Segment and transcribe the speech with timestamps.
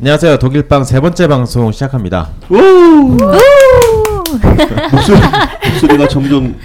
[0.00, 0.38] 안녕하세요.
[0.38, 2.30] 독일방 세 번째 방송 시작합니다.
[4.90, 5.18] 목소리,
[5.72, 6.56] 목소리가 점점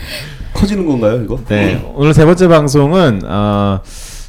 [0.53, 1.39] 커지는 건가요, 이거?
[1.47, 3.79] 네, 오늘 세 번째 방송은 어,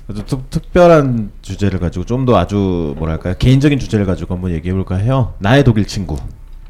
[0.08, 4.94] 아주 특, 특별한 주제를 가지고 좀 더 아주 뭐랄까요 개인적인 주제를 가지고 한번 얘기해 볼까
[4.96, 5.34] 해요.
[5.38, 6.16] 나의 독일 친구.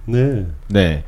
[0.06, 0.46] 네.
[0.68, 1.04] 네.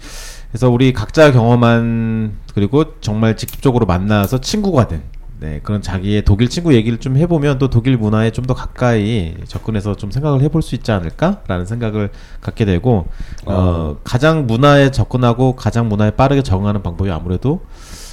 [0.50, 5.02] 그래서 우리 각자 경험한 그리고 정말 직접적으로 만나서 친구가 된
[5.40, 9.94] 네, 그런 자기의 독일 친구 얘기를 좀 해보면 또 독일 문화에 좀 더 가까이 접근해서
[9.94, 12.10] 좀 생각을 해볼 수 있지 않을까라는 생각을
[12.42, 13.06] 갖게 되고
[13.46, 17.60] 어, 가장 문화에 접근하고 가장 문화에 빠르게 적응하는 방법이 아무래도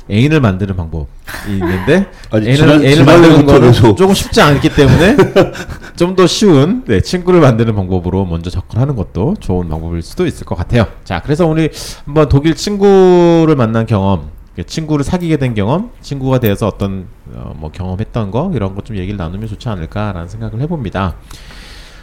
[0.09, 1.05] 애인을 만드는 방법이
[1.49, 3.95] 있는데 아니, 애인을, 지난- 애인을 만드는 거는 계속.
[3.97, 5.15] 조금 쉽지 않기 때문에
[5.97, 10.55] 좀 더 쉬운 네, 친구를 만드는 방법으로 먼저 접근하는 것도 좋은 방법일 수도 있을 것
[10.55, 10.85] 같아요.
[11.03, 11.69] 자, 그래서 우리
[12.05, 14.29] 한번 독일 친구를 만난 경험,
[14.65, 19.17] 친구를 사귀게 된 경험, 친구가 되어서 어떤 어, 뭐 경험했던 거 이런 것 좀 얘기를
[19.17, 21.15] 나누면 좋지 않을까라는 생각을 해봅니다.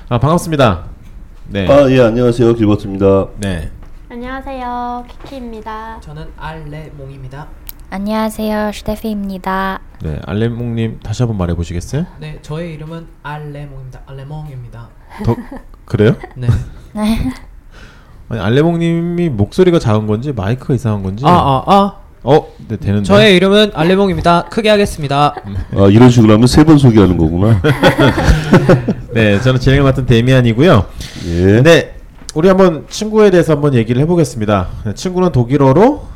[0.09, 0.85] 아, 반갑습니다.
[1.49, 2.55] 네, 아, 예, 안녕하세요.
[2.55, 3.27] 길버트입니다.
[3.39, 3.71] 네,
[4.09, 5.05] 안녕하세요.
[5.09, 5.99] 키키입니다.
[6.01, 7.47] 저는 알레몽입니다.
[7.91, 9.81] 안녕하세요, 슈테피입니다.
[10.03, 12.07] 네, 알레몽님 다시 한번 말해 보시겠어요?
[12.21, 14.01] 네, 저의 이름은 알레몽입니다.
[14.07, 14.89] 알레몽입니다.
[15.25, 15.37] 더
[15.85, 16.15] 그래요?
[16.37, 16.49] 네.
[18.31, 21.25] 아니, 알레몽님이 목소리가 작은 건지 마이크가 이상한 건지.
[21.27, 21.97] 아, 아, 아.
[22.25, 23.05] 어, 네 되는데.
[23.05, 24.47] 저의 이름은 알레몽입니다.
[24.51, 25.35] 크게 하겠습니다.
[25.77, 27.61] 아, 이런 식으로 하면 세 번 소개하는 거구나.
[29.15, 30.85] 네, 저는 진행을 맡은 데미안이고요.
[31.27, 31.63] 예.
[31.63, 31.95] 네,
[32.35, 34.69] 우리 한번 친구에 대해서 한번 얘기를 해보겠습니다.
[34.85, 36.07] 네, 친구는 독일어로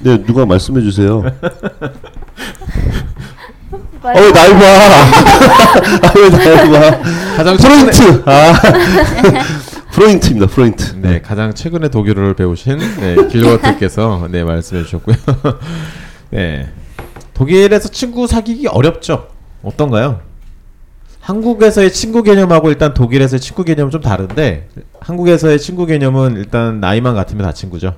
[0.00, 1.20] 네, 누가 말씀해 주세요.
[1.22, 1.34] 말-
[4.16, 4.64] 어, 왜 날 봐.
[6.08, 6.98] 아, 왜 날 봐.
[7.36, 8.22] 가장 Freund.
[8.26, 8.52] 아.
[10.02, 10.46] Freund입니다.
[10.48, 10.96] Freund.
[10.96, 15.14] 네, 가장 최근에 독일어를 배우신 네, 길버트께서 네 말씀해 주셨고요.
[16.30, 16.68] 네,
[17.34, 19.28] 독일에서 친구 사귀기 어렵죠?
[19.62, 20.20] 어떤가요?
[21.20, 27.44] 한국에서의 친구 개념하고 일단 독일에서의 친구 개념은 좀 다른데 한국에서의 친구 개념은 일단 나이만 같으면
[27.44, 27.94] 다 친구죠.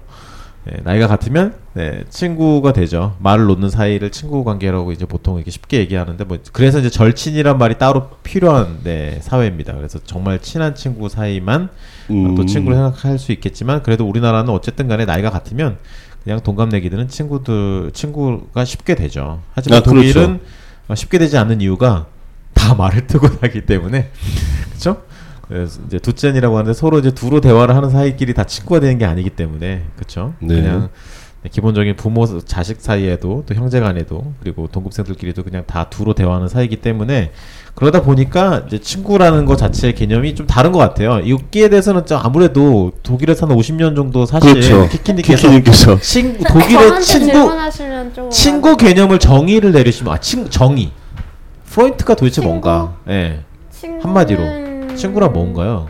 [0.67, 3.17] 네, 나이가 같으면 네, 친구가 되죠.
[3.19, 7.77] 말을 놓는 사이를 친구 관계라고 이제 보통 이렇게 쉽게 얘기하는데 뭐 그래서 이제 절친이란 말이
[7.77, 9.75] 따로 필요한 네, 사회입니다.
[9.75, 11.69] 그래서 정말 친한 친구 사이만
[12.11, 12.35] 음.
[12.35, 15.77] 또 친구를 생각할 수 있겠지만 그래도 우리나라는 어쨌든 간에 나이가 같으면
[16.23, 19.43] 그냥 동갑내기들은 친구들 친구가 쉽게 되죠.
[19.53, 20.01] 하지만 아, 그렇죠.
[20.01, 20.41] 독일은
[20.89, 22.07] 어, 쉽게 되지 않는 이유가
[22.55, 24.11] 다 말을 뜨고 하기 때문에
[24.71, 25.03] 그렇죠?
[25.49, 29.31] 그래서 이제 두젠이라고 하는데 서로 이제 두로 대화를 하는 사이끼리 다 친구가 되는 게 아니기
[29.31, 30.35] 때문에 그렇죠?
[30.41, 30.55] 네.
[30.57, 30.89] 그냥
[31.51, 37.33] 기본적인 부모 자식 사이에도 또 형제 간에도 그리고 동급생들끼리도 그냥 다 두로 대화하는 사이기 때문에
[37.75, 41.19] 그러다 보니까 이제 친구라는 것 자체의 개념이 좀 다른 것 같아요.
[41.19, 44.89] 이기에 대해서는 좀 아무래도 독일에서 한 50년 정도 사실 그렇죠.
[44.89, 46.01] 키키님께서 키키님께서.
[46.01, 47.51] 친구 독일의 친구
[48.31, 50.93] 친구 개념을 정의를 내리시면 아 친, 정의
[51.67, 52.49] 프로인트가 도대체 친구?
[52.49, 53.41] 뭔가 예
[53.71, 54.64] 친구는 한마디로
[54.97, 55.89] 친구란 뭔가요?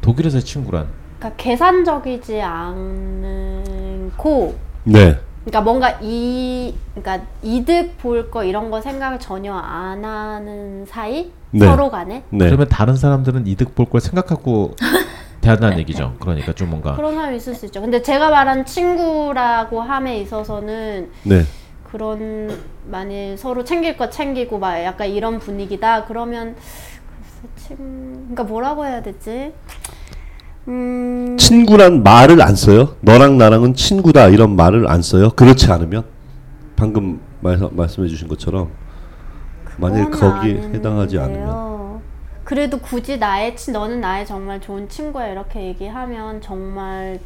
[0.00, 0.86] 독일에서의 친구란
[1.18, 4.54] 그러니까 계산적이지 않고
[4.84, 5.18] 네.
[5.44, 11.66] 그러니까 뭔가 이 그러니까 이득 볼 거 이런 거 생각을 전혀 안 하는 사이 네.
[11.66, 12.46] 서로 간에 네.
[12.46, 14.74] 그러면 다른 사람들은 이득 볼 걸 생각하고
[15.42, 16.14] 대한다는 얘기죠.
[16.20, 17.82] 그러니까 좀 뭔가 그런 사람이 있을 수 있죠.
[17.82, 21.42] 근데 제가 말한 친구라고 함에 있어서는 네.
[21.90, 22.50] 그런
[22.90, 26.56] 만일 서로 챙길 거 챙기고 막 약간 이런 분위기다 그러면
[27.66, 29.52] 친 그러니까 뭐라고 해야 되지?
[30.68, 32.96] 음 친구란 말을 안 써요?
[33.00, 35.30] 너랑 나랑은 친구다 이런 말을 안 써요?
[35.30, 36.04] 그렇지 않으면
[36.76, 38.70] 방금 말, 말씀해 주신 것처럼
[39.76, 42.00] 만약 거기에 해당하지 않으면.
[42.44, 47.18] 그래도 굳이 나의 친 너는 나의 정말 좋은 친구야 이렇게 얘기하면 정말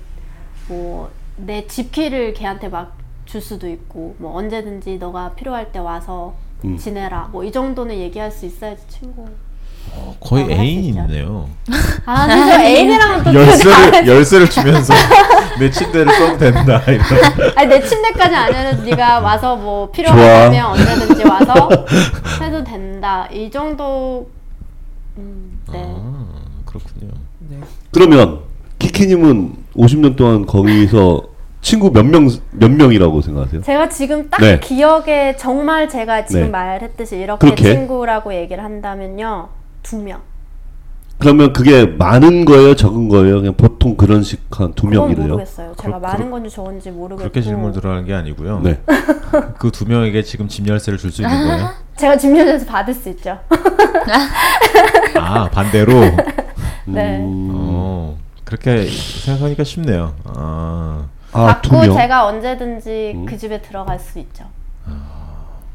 [0.68, 1.10] 뭐
[1.40, 6.34] 내 집키를 걔한테 막 줄 수도 있고 뭐 언제든지 너가 필요할 때 와서
[6.64, 6.78] 음.
[6.78, 9.26] 지내라 뭐 이 정도는 얘기할 수 있어야지 친구.
[9.94, 11.00] 어, 거의 뭐라고 할수 애인이 있죠.
[11.00, 11.48] 있네요.
[12.06, 14.94] 아저 애인이랑은 또 열쇠를 열쇠를 주면서
[15.58, 16.82] 내 침대를 써도 된다.
[16.86, 17.04] 이런.
[17.56, 19.92] 아니 내 침대까지 아니어도 네가 와서 뭐 좋아.
[19.92, 21.68] 필요하다면 언제든지 와서
[22.42, 24.28] 해도 된다 이 정도.
[25.16, 25.82] 음, 네.
[25.84, 26.24] 아
[26.64, 27.12] 그렇군요.
[27.48, 27.56] 네.
[27.92, 28.40] 그러면
[28.78, 31.22] 키키님은 50년 동안 거기서
[31.60, 33.62] 친구 몇 명 몇 명이라고 생각하세요?
[33.62, 34.60] 제가 지금 딱 네.
[34.60, 36.48] 기억에 정말 제가 지금 네.
[36.50, 37.74] 말했듯이 이렇게 그렇게?
[37.74, 39.48] 친구라고 얘기를 한다면요
[39.82, 40.20] 두 명.
[41.18, 43.40] 그러면 그게 많은 거예요, 적은 거예요?
[43.40, 45.26] 그냥 보통 그런 식 한 두 명이래요.
[45.28, 45.74] 모르겠어요.
[45.76, 47.18] 제가 그렇- 많은 건지 적은지 모르겠고.
[47.18, 48.60] 그렇게 질문 들어가는 게 아니고요.
[48.60, 48.80] 네.
[49.58, 51.70] 그 두 명에게 지금 집 열쇠를 줄 수 있는 거예요?
[51.98, 53.36] 제가 집요해서 받을 수 있죠.
[55.18, 55.92] 아 반대로.
[56.84, 57.18] 네.
[57.18, 60.14] 음, 어 그렇게 생각하니까 쉽네요.
[60.24, 61.94] 아 아, 두 받고 명.
[61.96, 63.26] 제가 언제든지 음.
[63.26, 64.44] 그 집에 들어갈 수 있죠.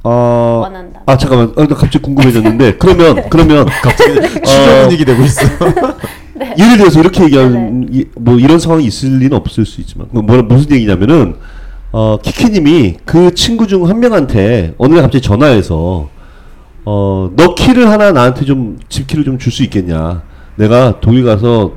[0.03, 1.01] 어, 원한다.
[1.05, 2.75] 아 잠깐만, 아, 나 갑자기 궁금해졌는데.
[2.79, 5.41] 그러면 그러면 갑자기 추적 분위기 되고 있어.
[6.57, 10.21] 예를 들어서 이렇게 네, 얘기하면 이- 뭐 이런 상황이 있을 리는 없을 수 있지만 뭐
[10.21, 11.35] 뭐- 무슨 얘기냐면은
[11.91, 16.09] 어 키키님이 그 친구 중 한 명한테 어느 날 갑자기 전화해서
[16.85, 20.21] 어 너 키를 하나 나한테 좀 집 키를 좀 줄 수 있겠냐?
[20.55, 21.73] 내가 독일 가서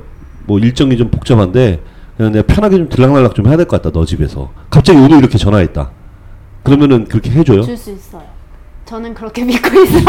[0.47, 1.79] 뭐 일정이 좀 복잡한데
[2.17, 4.49] 그냥 내가 편하게 좀 들락날락 좀 해야 될 것 같다 너 집에서.
[4.69, 5.91] 갑자기 오늘 이렇게 전화했다
[6.63, 8.23] 그러면은 그렇게 해줘요 줄 수 있어요.
[8.85, 10.03] 저는 그렇게 믿고 있어요.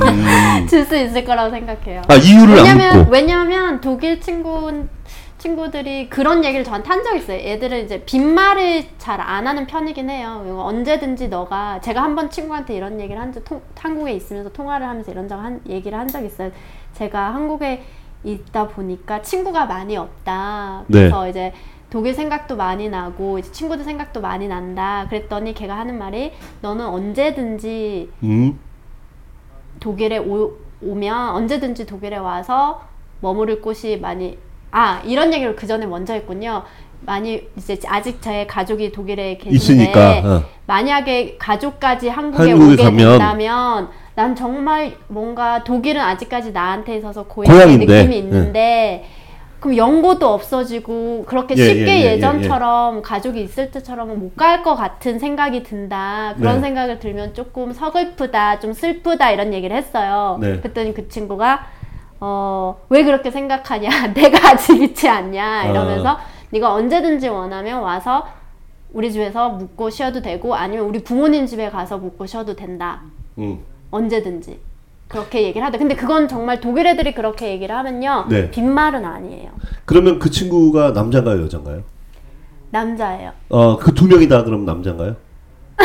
[0.68, 2.02] 줄수 있을 거라고 생각해요.
[2.08, 4.86] 아 이유를 안 왜냐면 묻고 왜냐면 독일 친구
[5.38, 7.38] 친구들이 그런 얘기를 저한테 한 적 있어요.
[7.38, 10.42] 얘들은 이제 빈말을 잘 안 하는 편이긴 해요.
[10.58, 13.42] 언제든지 너가 제가 한 번 친구한테 이런 얘기를 한 적
[13.78, 16.50] 한국에 있으면서 통화를 하면서 이런 적 한 얘기를 한 적 있어요.
[16.94, 17.82] 제가 한국에
[18.24, 20.84] 있다 보니까 친구가 많이 없다.
[20.86, 21.00] 네.
[21.00, 21.52] 그래서 이제
[21.94, 25.06] 독일 생각도 많이 나고 이제 친구들 생각도 많이 난다.
[25.08, 28.58] 그랬더니 걔가 하는 말이 너는 언제든지 음
[29.78, 32.82] 독일에 오, 오면 언제든지 독일에 와서
[33.20, 34.36] 머무를 곳이 많이
[34.72, 36.64] 아 이런 얘기를 그 전에 먼저 했군요.
[37.02, 40.42] 많이 이제 아직 제 가족이 독일에 계신데 있으니까, 어.
[40.66, 47.66] 만약에 가족까지 한국에, 한국에 오게 가면 된다면 난 정말 뭔가 독일은 아직까지 나한테 있어서 고향의
[47.66, 49.04] 고향인데, 느낌이 있는데
[49.64, 54.74] 그럼 연고도 없어지고 그렇게 예, 쉽게 예, 예, 예, 전처럼 가족이 있을 때처럼 못갈 것
[54.74, 56.34] 같은 생각이 든다.
[56.36, 56.60] 그런 네.
[56.60, 60.36] 생각을 들면 조금 서글프다 좀 슬프다 이런 얘기를 했어요.
[60.38, 60.58] 네.
[60.58, 61.64] 그랬더니 그 친구가
[62.20, 63.88] 어, 왜 그렇게 생각하냐?
[64.12, 65.64] 내가 아직 있지 않냐?
[65.70, 66.18] 이러면서
[66.50, 68.26] 네가 언제든지 원하면 와서
[68.92, 73.00] 우리 집에서 묵고 쉬어도 되고 아니면 우리 부모님 집에 가서 묵고 쉬어도 된다.
[73.38, 73.64] 음.
[73.90, 74.60] 언제든지
[75.08, 78.50] 그렇게 얘기를 하대 근데 그건 정말 독일 애들이 그렇게 얘기를 하면요 네.
[78.50, 79.50] 빈말은 아니에요
[79.84, 81.82] 그러면 그 친구가 남자인가요 여자인가요?
[82.70, 85.16] 남자예요 어, 그 두 명이 다 그럼 남자인가요?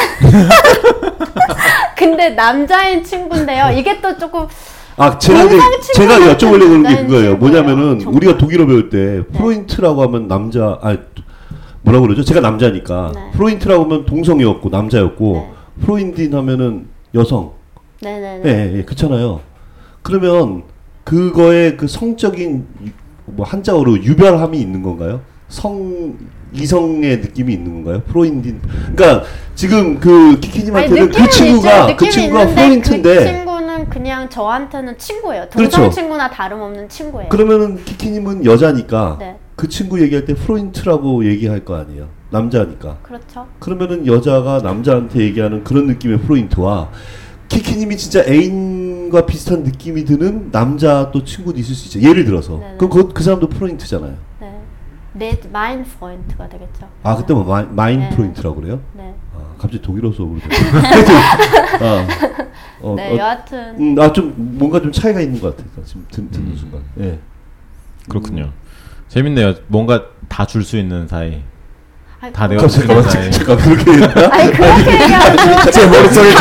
[1.98, 4.48] 근데 남자인 친구인데요 이게 또 조금
[4.98, 7.08] 아, 제가 이제 동성 제가 여쭤보려고 하는 게 남자인 그거예요.
[7.08, 7.38] 친구예요.
[7.38, 8.16] 뭐냐면은 정말.
[8.16, 10.98] 우리가 독일어 배울 때 Freund라고 하면 남자 아
[11.84, 12.22] 뭐라고 그러죠?
[12.24, 13.32] 제가 남자니까 네.
[13.32, 15.52] Freund라고 하면 동성이었고 남자였고 네.
[15.86, 17.54] Freundin 하면은 여성.
[18.02, 19.42] 네네네 예, 예, 그렇잖아요.
[20.02, 20.64] 그러면
[21.04, 22.90] 그거에 그 성적인 유-
[23.26, 25.22] 뭐 한자어로 유별함이 있는 건가요?
[25.50, 26.18] 성
[26.54, 28.02] 이성의 느낌이 있는 건가요?
[28.08, 28.60] Freundin.
[28.96, 29.24] 그러니까
[29.54, 35.48] 지금 그 키키님한테는 그 친구가 그 친구가 프로인트인데 그 친구는 그냥 저한테는 친구예요.
[35.50, 35.96] 동성 그렇죠.
[35.96, 37.30] 친구나 다름없는 친구예요.
[37.30, 39.38] 그러면은 키키님은 여자니까 네.
[39.56, 42.08] 그 친구 얘기할 때 프로인트라고 얘기할 거 아니에요.
[42.32, 42.98] 남자니까.
[43.04, 43.46] 그렇죠.
[43.60, 46.90] 그러면은 여자가 남자한테 얘기하는 그런 느낌의 프로인트와
[47.50, 52.08] 키키님이 진짜 애인과 비슷한 느낌이 드는 남자 또 친구도 있을 수 있죠.
[52.08, 52.60] 예를 들어서.
[52.60, 52.78] 네네.
[52.78, 54.16] 그럼 그, 그 사람도 프로인트잖아요.
[54.40, 54.62] 네.
[55.14, 56.88] 내 mein Freund가 되겠죠.
[57.04, 58.10] 아 그때 뭐 mein, mein 네.
[58.10, 58.80] Freund라고 그래요?
[58.94, 59.14] 네.
[59.36, 60.40] 아, 갑자기 독일어 수업으로.
[60.46, 61.16] 하여튼,
[61.86, 62.08] 아,
[62.82, 65.84] 어, 네, 어, 여하튼 음, 아좀 뭔가 좀 차이가 있는 것 같아요.
[65.86, 66.30] 지금 듣, 음.
[66.32, 66.82] 듣는 순간.
[67.00, 67.20] 예.
[68.08, 68.52] 그렇군요.
[69.08, 69.56] 재밌네요.
[69.68, 71.42] 뭔가 다 줄 수 있는 사이.
[72.22, 73.92] 아니, 다 그- 내가 잠깐 그런 잠깐 그렇게?
[74.26, 75.38] 아니 그렇게 얘기하면
[75.72, 76.34] 제 머릿속에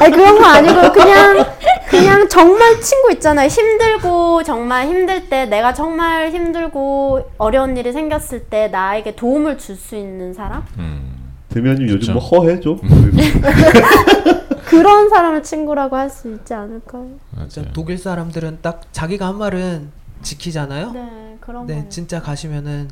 [0.00, 1.44] 아니 그런 거 아니고 그냥
[1.90, 3.46] 그냥 정말 친구 있잖아요.
[3.48, 9.94] 힘들고 정말 힘들 때 내가 정말 힘들고 어려운 일이 생겼을 때 나에게 도움을 줄 수
[9.96, 11.14] 있는 사람 음.
[11.50, 12.14] 대면님 요즘.
[12.14, 12.80] 뭐 허해 좀?
[14.66, 17.06] 그런 사람을 친구라고 할 수 있지 않을까요?
[17.48, 17.72] 진짜 맞아요.
[17.72, 19.90] 독일 사람들은 딱 자기가 한 말은
[20.22, 20.92] 지키잖아요.
[20.92, 21.88] 네 그런 네, 거.
[21.88, 22.88] 진짜 가시면은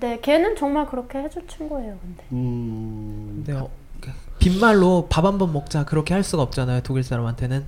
[0.00, 1.96] 네 걔는 정말 그렇게 해줄 친구예요.
[2.00, 3.68] 근데 음, 근데 어,
[4.00, 6.80] 그 빈말로 밥 한 번 먹자 그렇게 할 수가 없잖아요.
[6.82, 7.64] 독일 사람한테는.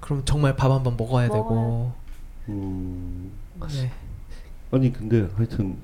[0.00, 1.92] 그럼 정말 밥 한 번 먹어야 되고.
[2.48, 3.30] 음,
[3.72, 3.90] 네.
[4.70, 5.76] 아니 근데 하여튼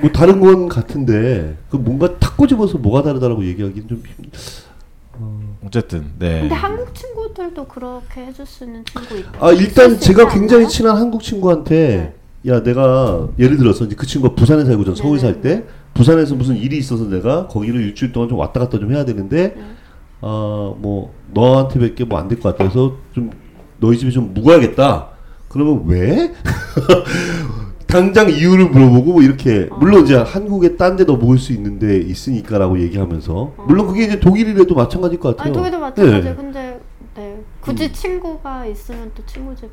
[0.00, 4.30] 뭐 다른 건 같은데 그 뭔가 탁 꼬집어서 뭐가 다르다라고 얘기하기는 좀 힘.
[5.64, 6.40] 어쨌든 네.
[6.40, 10.68] 근데 한국 친구들도 그렇게 해줄 수 있는 친구 있고 아 일단 제가 굉장히?
[10.68, 12.14] 친한 한국 친구한테
[12.46, 16.56] 야 내가 예를 들어서 이제 그 친구가 부산에 살고 전 서울 살 때 부산에서 무슨
[16.56, 19.56] 일이 있어서 내가 거기를 일주일 동안 좀 왔다 갔다 좀 해야 되는데
[20.20, 23.30] 아뭐 너한테밖에 뭐안 될 것 같아서 좀
[23.80, 25.08] 너희 집에 좀 묵어야겠다.
[25.48, 26.32] 그러면 왜?
[27.86, 33.54] 당장 이유를 물어보고 뭐 이렇게 물론 이제 한국에 딴 데도 묵을 수 있는데 있으니까라고 얘기하면서
[33.68, 35.46] 물론 그게 이제 독일이라도 마찬가지일 것 같아요.
[35.46, 36.26] 아니 독일도 마찬가지.
[36.28, 36.34] 네.
[36.34, 36.80] 근데
[37.14, 39.68] 네 굳이 친구가 있으면 또 친구 집에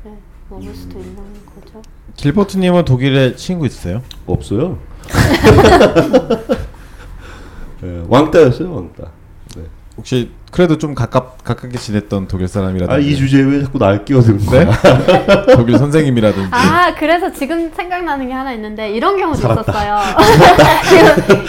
[0.52, 1.16] 머물 수도 있는
[1.54, 1.80] 거죠.
[2.16, 4.02] 길버트님은 독일에 친구 있으세요?
[4.26, 4.78] 없어요.
[7.82, 9.10] 예, 왕따였어요, 왕따.
[9.56, 9.62] 네.
[9.96, 14.70] 혹시 그래도 좀 가깝 가깝게 지냈던 독일 사람이라든지 아이 주제에 왜 자꾸 날 끼어드는 거야?
[15.56, 19.62] 독일 선생님이라든지 아 그래서 지금 생각나는 게 하나 있는데 이런 경우도 살았다.
[19.72, 19.98] 있었어요.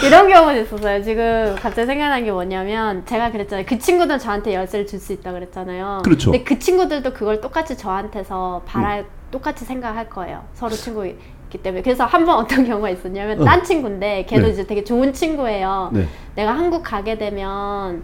[0.06, 1.02] 이런 경우도 있었어요.
[1.04, 3.66] 지금 갑자기 생각난 게 뭐냐면 제가 그랬잖아요.
[3.68, 6.00] 그 친구들 저한테 열쇠를 줄 수 있다 그랬잖아요.
[6.02, 6.30] 그렇죠.
[6.30, 10.44] 근데 그 친구들도 그걸 똑같이 저한테서 바랄 똑같이 생각할 거예요.
[10.54, 13.44] 서로 친구이기 때문에 그래서 한 번 어떤 경우가 있었냐면 어.
[13.44, 14.48] 딴 친구인데 걔도 네.
[14.52, 15.90] 이제 되게 좋은 친구예요.
[15.92, 16.08] 네.
[16.36, 18.02] 내가 한국 가게 되면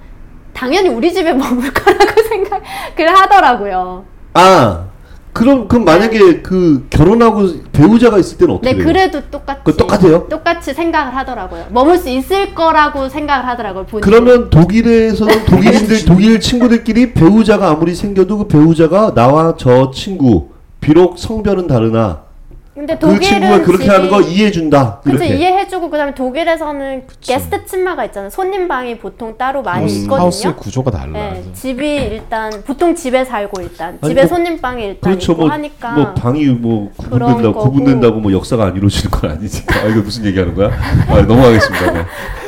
[0.52, 4.04] 당연히 우리 집에 머물 거라고 생각을 하더라고요.
[4.34, 4.84] 아
[5.32, 8.84] 그럼 그럼 만약에 그 결혼하고 배우자가 있을 때는 어떻게 네, 돼요?
[8.86, 10.28] 그래도 똑같이 똑같아요?
[10.28, 11.66] 똑같이 생각을 하더라고요.
[11.70, 13.86] 머물 수 있을 거라고 생각을 하더라고요.
[13.86, 14.02] 본인이.
[14.02, 20.48] 그러면 독일에서는 독일인들 독일 친구들끼리 배우자가 아무리 생겨도 그 배우자가 나와 저 친구
[20.80, 22.29] 비록 성별은 다르나
[22.72, 27.02] 근데 그 독일은 친구가 그렇게 집이- 하는 거 이해해 준다 그치 이렇게 이해해주고 그다음에 독일에서는
[27.20, 28.30] 게스트 침마가 있잖아요.
[28.30, 30.20] 손님 방이 보통 따로 많이 음, 있거든요.
[30.22, 31.12] 하우스의 구조가 달라.
[31.12, 35.42] 네, 집이 일단 보통 집에 살고 일단 아니, 집에 뭐, 손님 방이 일단 그렇죠 있고
[35.42, 37.70] 뭐, 하니까 뭐 방이 뭐 그런 구분된다고 거고.
[37.70, 40.70] 구분된다고 뭐 역사가 안 이루어지는 건 아니니까 아, 이거 무슨 얘기하는 거야?
[41.08, 41.90] 아, 넘어가겠습니다.
[41.92, 42.04] 네.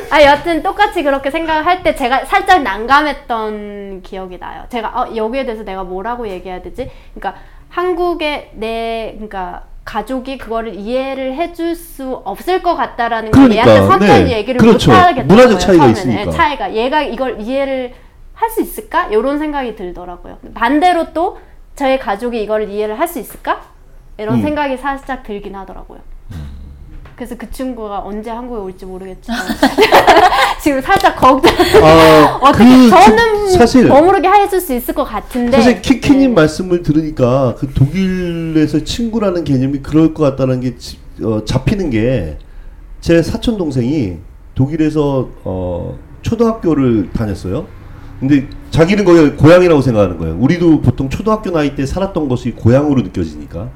[0.09, 4.63] 아 여하튼 똑같이 그렇게 생각을 할때 제가 살짝 난감했던 기억이 나요.
[4.69, 6.89] 제가 어, 여기에 대해서 내가 뭐라고 얘기해야 되지?
[7.13, 13.87] 그러니까 한국의 내 그러니까 가족이 그거를 이해를 해줄 수 없을 것 같다라는 걸 그러니까, 얘한테
[13.87, 14.37] 선뜻 네.
[14.37, 14.91] 얘기를 그렇죠.
[14.91, 15.25] 못 하겠더라고요.
[15.27, 15.87] 문화적 차이가.
[15.87, 16.25] 있으니까.
[16.25, 17.93] 네, 차이가 얘가 이걸 이해를
[18.33, 19.07] 할 수 있을까?
[19.07, 20.37] 이런 생각이 들더라고요.
[20.53, 21.37] 반대로 또
[21.75, 23.61] 저의 가족이 이걸 이해를 할 수 있을까?
[24.17, 24.41] 이런 음.
[24.41, 25.99] 생각이 살짝 들긴 하더라고요.
[27.15, 29.39] 그래서 그 친구가 언제 한국에 올지 모르겠지만
[30.63, 31.53] 지금 살짝 걱정.
[31.83, 35.51] 아, 어떻게 그, 저는 사실 머무르게 해줄 수 있을 것 같은데.
[35.57, 36.35] 사실 키키님 네.
[36.35, 42.37] 말씀을 들으니까 그 독일에서 친구라는 개념이 그럴 것 같다는 게 지- 어, 잡히는 게
[43.01, 44.19] 제 사촌 동생이
[44.55, 47.67] 독일에서 어, 초등학교를 다녔어요.
[48.21, 50.37] 근데 자기는 거기 고향이라고 생각하는 거예요.
[50.39, 53.69] 우리도 보통 초등학교 나이 때 살았던 것이 고향으로 느껴지니까.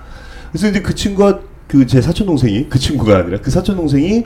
[0.54, 4.24] 그래서 이제 그 친구가 그 제 사촌 동생이 그 친구가 아니라 그 사촌 동생이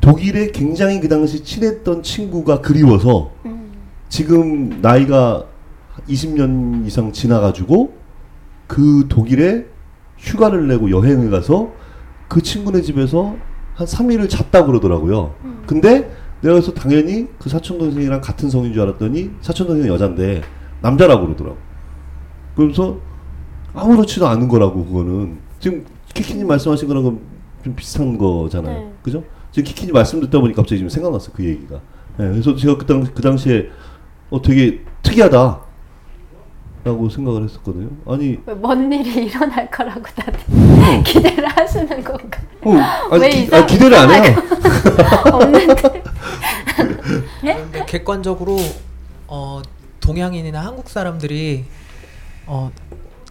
[0.00, 3.72] 독일에 굉장히 그 당시 친했던 친구가 그리워서 음.
[4.08, 5.44] 지금 나이가
[6.08, 7.92] 20년 이상 지나가지고
[8.66, 9.66] 그 독일에
[10.18, 11.72] 휴가를 내고 여행을 가서
[12.28, 13.36] 그 친구네 집에서
[13.74, 15.34] 한 3일을 잤다 그러더라고요.
[15.66, 20.42] 근데 내가 그래서 당연히 그 사촌 동생이랑 같은 성인 줄 알았더니 사촌 동생은 여잔데
[20.82, 21.56] 남자라고 그러더라고.
[22.54, 22.98] 그러면서
[23.74, 27.20] 아무렇지도 않은 거라고 그거는 지금 키키님 말씀하신 거랑 좀-
[27.64, 28.78] 좀 비슷한 거잖아요.
[28.80, 28.92] 네.
[29.02, 29.22] 그죠?
[29.58, 31.76] 지금 키키님 말씀 듣다 보니 갑자기 지금 생각났어 그 얘기가.
[32.16, 33.70] 네, 그래서 제가 그, 당, 그 당시에
[34.30, 35.60] 어 되게 특이하다.
[36.84, 37.90] 라고 생각을 했었거든요.
[38.06, 42.40] 아니, 왜먼 일이 일어날 거라고 다들 기대를 하시는 건가?
[42.62, 42.72] 어,
[43.10, 44.36] 아니 왜 기, 이상- 아, 기대를 안 해요.
[45.32, 46.02] 없는데.
[47.40, 48.56] 근데 객관적으로
[49.26, 49.60] 어,
[50.00, 51.64] 동양인이나 한국 사람들이
[52.46, 52.70] 어,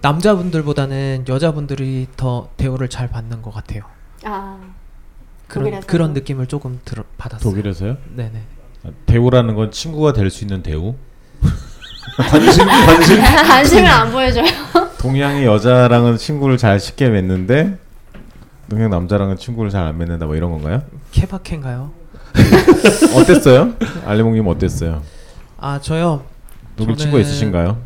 [0.02, 3.84] 남자분들보다는 여자분들이 더 대우를 잘 받는 것 같아요.
[4.26, 4.60] 아
[5.48, 5.82] 그런?
[5.82, 7.50] 그런 느낌을 조금 들어 받았어요.
[7.52, 7.98] 독일에서요?
[8.16, 8.42] 네네.
[8.86, 10.96] 아, 대우라는 건 친구가 될 수 있는 대우.
[12.18, 13.18] 관심, 관심.
[13.22, 14.46] 관심을 안 보여줘요.
[15.00, 17.78] 동양의 여자랑은 친구를 잘 쉽게 맺는데
[18.70, 20.82] 동양 남자랑은 친구를 잘 안 맺는다 뭐 이런 건가요?
[21.12, 21.92] 케바케인가요?
[23.16, 23.74] 어땠어요?
[24.06, 25.02] 알리몽님 어땠어요?
[25.58, 26.24] 아 저요.
[26.76, 27.78] 독일 저는- 친구 있으신가요?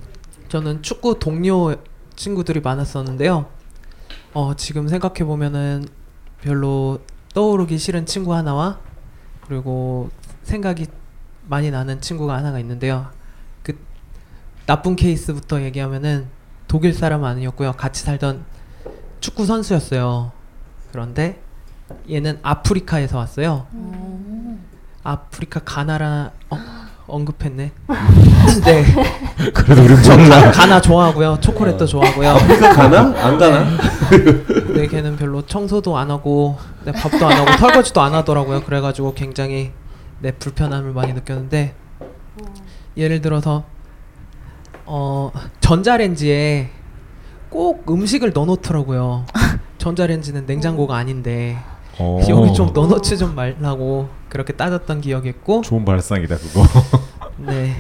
[0.50, 1.76] 저는 축구 동료
[2.16, 3.46] 친구들이 많았었는데요.
[4.34, 5.86] 어, 지금 생각해 보면은
[6.42, 7.00] 별로
[7.34, 8.80] 떠오르기 싫은 친구 하나와
[9.48, 10.10] 그리고
[10.44, 10.88] 생각이
[11.48, 13.08] 많이 나는 친구가 하나가 있는데요.
[13.64, 13.78] 그
[14.66, 16.28] 나쁜 케이스부터 얘기하면은
[16.68, 17.74] 독일 사람 아니었고요.
[17.74, 18.46] 같이 살던
[19.20, 20.32] 축구 선수였어요.
[20.92, 21.42] 그런데
[22.10, 23.68] 얘는 아프리카에서 왔어요.
[25.04, 26.58] 아프리카 가나라 어,
[27.08, 27.72] 언급했네.
[28.64, 28.86] 네.
[29.54, 31.40] 그래도 우리 저 가, 가나 좋아하고요.
[31.42, 32.30] 초콜릿도 좋아하고요.
[32.30, 33.00] 아프리카 가나?
[33.26, 33.66] 안 가나?
[34.82, 38.64] 네, 걔는 별로 청소도 안 하고 네, 밥도 안 하고 설거지도 안 하더라고요.
[38.64, 39.72] 그래가지고 굉장히
[40.20, 41.76] 네 불편함을 많이 느꼈는데
[42.98, 43.64] 예를 들어서
[44.86, 46.70] 어 전자레인지에
[47.50, 49.26] 꼭 음식을 넣어놓더라고요.
[49.78, 51.58] 전자레인지는 냉장고가 아닌데
[52.00, 56.66] 어, 여기 좀 넣어놓지 좀 말라고 그렇게 따졌던 기억이 있고 좋은 발상이다 그거.
[57.38, 57.76] 네.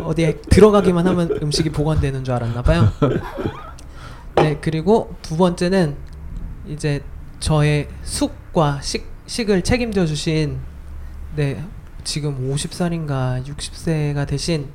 [0.00, 2.88] 어디에 들어가기만 하면 음식이 보관되는 줄 알았나 봐요.
[4.36, 5.96] 네, 그리고 두 번째는
[6.66, 7.02] 이제
[7.40, 10.60] 저의 숙과 식, 식을 책임져 주신
[11.34, 11.62] 네,
[12.04, 14.68] 지금 50살인가 60세가 되신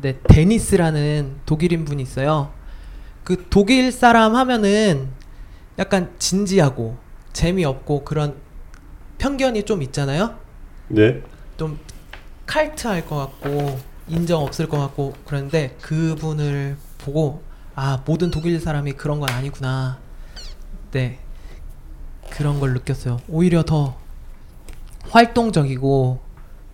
[0.00, 2.52] 네, 데니스라는 독일인 분이 있어요.
[3.24, 5.10] 그 독일 사람 하면은
[5.78, 6.96] 약간 진지하고
[7.32, 8.36] 재미없고 그런
[9.18, 10.36] 편견이 좀 있잖아요.
[10.88, 11.22] 네.
[11.56, 11.78] 좀
[12.46, 17.42] 칼트할 것 같고 인정 없을 것 같고 그런데 그분을 보고
[17.74, 19.98] 아 모든 독일 사람이 그런 건 아니구나.
[20.92, 21.18] 네
[22.30, 23.18] 그런 걸 느꼈어요.
[23.28, 23.96] 오히려 더
[25.10, 26.20] 활동적이고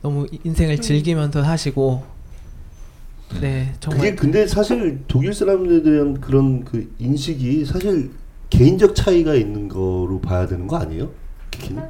[0.02, 2.04] 너무 이- 인생을 즐기면서 사시고
[3.40, 8.10] 네 정말 그게 근데 사실 독일 사람들에 대한 그런 그 인식이 사실
[8.50, 11.10] 개인적 차이가 있는 거로 봐야 되는 거 아니에요?
[11.50, 11.82] 키키는?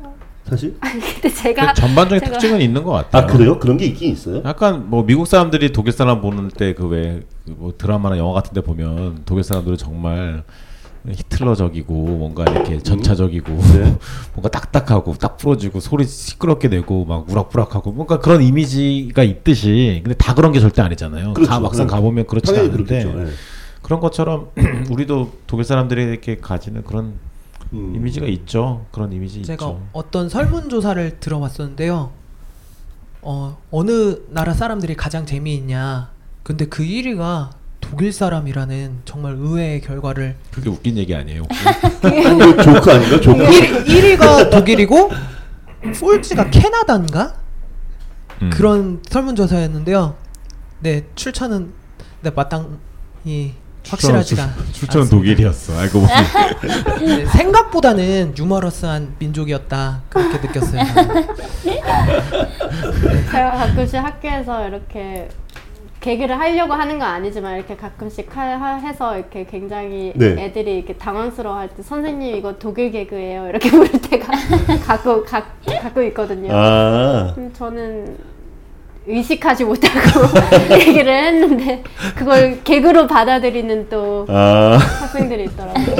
[0.49, 0.77] 사실?
[0.81, 3.23] 아니 근데 제가 그 전반적인 제가- 특징은 있는 것 같아요.
[3.23, 3.59] 아 그래요?
[3.59, 4.43] 그런 게 있긴 있어요?
[4.45, 8.61] 약간 뭐 미국 사람들이 독일 사람 보는 때 그 왜 뭐 드라마나 영화 같은 데
[8.61, 10.43] 보면 독일 사람들은 정말
[11.15, 13.97] 히틀러적이고 뭔가 이렇게 전차적이고 네.
[14.35, 20.35] 뭔가 딱딱하고 딱 부러지고 소리 시끄럽게 내고 막 우락부락하고 뭔가 그런 이미지가 있듯이 근데 다
[20.35, 21.35] 그런 게 절대 아니잖아요.
[21.35, 21.51] 그렇죠.
[21.51, 21.93] 다 막상 네.
[21.93, 23.13] 가보면 그렇지 않은데 그렇겠죠.
[23.13, 23.27] 네.
[23.83, 24.51] 그런 것처럼
[24.91, 27.15] 우리도 독일 사람들이 이렇게 가지는 그런
[27.73, 27.95] 음.
[27.97, 28.87] 이미지가 있죠.
[28.91, 29.81] 그런 이미지 제가 있죠.
[29.93, 32.11] 어떤 설문 조사를 들어봤었는데요.
[33.23, 36.11] 어, 어느 나라 사람들이 가장 재미있냐.
[36.43, 37.51] 근데 그 1위가
[37.91, 41.43] 독일 사람이라는 정말 의외의 결과를 그게 웃긴 얘기 아니에요.
[42.03, 43.21] 이거 조크 아닌가?
[43.21, 43.43] 조크?
[43.43, 43.85] 1,
[44.19, 45.11] 1위가 독일이고
[46.01, 47.35] 꼴찌가 캐나다인가?
[48.43, 48.51] 음.
[48.51, 50.17] 그런 설문조사였는데요.
[50.81, 51.73] 네, 출처는
[52.23, 53.55] 네, 마땅히
[53.89, 55.09] 확실하지가 출처는, 않습니다.
[55.17, 55.79] 독일이었어.
[55.79, 57.07] 알고 보니.
[57.07, 60.85] 네, 생각보다는 유머러스한 민족이었다 그렇게 느꼈어요.
[60.93, 61.27] 저는.
[63.31, 65.29] 제가 가끔씩 학교에서 이렇게
[66.01, 70.37] 개그를 하려고 하는 건 아니지만 이렇게 가끔씩 하, 하- 해서 이렇게 굉장히 네.
[70.45, 74.33] 애들이 이렇게 당황스러워할 때 선생님 이거 독일 개그예요 이렇게 부를 때가
[74.85, 75.43] 가끔 가,
[75.83, 76.53] 가끔 있거든요.
[76.53, 77.35] 아.
[77.39, 78.17] 음, 저는
[79.09, 80.21] 의식하지 못하고
[80.75, 81.83] 얘기를 했는데
[82.17, 84.77] 그걸 개그로 받아들이는 또 아.
[84.79, 85.97] 학생들이 있더라고요.